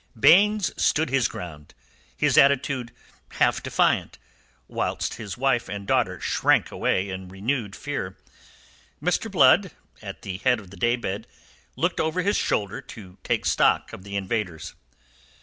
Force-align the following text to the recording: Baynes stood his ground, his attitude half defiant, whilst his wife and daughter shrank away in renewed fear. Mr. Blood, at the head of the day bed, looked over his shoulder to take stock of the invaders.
Baynes 0.19 0.73
stood 0.83 1.11
his 1.11 1.27
ground, 1.27 1.75
his 2.17 2.35
attitude 2.35 2.91
half 3.33 3.61
defiant, 3.61 4.17
whilst 4.67 5.13
his 5.21 5.37
wife 5.37 5.69
and 5.69 5.85
daughter 5.85 6.19
shrank 6.19 6.71
away 6.71 7.09
in 7.11 7.29
renewed 7.29 7.75
fear. 7.75 8.17
Mr. 8.99 9.29
Blood, 9.29 9.69
at 10.01 10.23
the 10.23 10.37
head 10.37 10.59
of 10.59 10.71
the 10.71 10.77
day 10.77 10.95
bed, 10.95 11.27
looked 11.75 11.99
over 11.99 12.23
his 12.23 12.35
shoulder 12.35 12.81
to 12.81 13.19
take 13.23 13.45
stock 13.45 13.93
of 13.93 14.03
the 14.03 14.15
invaders. 14.15 14.73